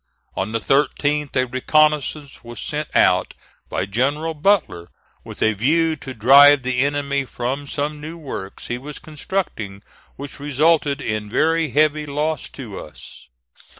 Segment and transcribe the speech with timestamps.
[0.35, 3.35] On the 13th, a reconnoissance was sent out
[3.69, 4.89] by General Butler,
[5.23, 9.83] with a view to drive the enemy from some new works he was constructing,
[10.15, 13.27] which resulted in very heavy loss to us.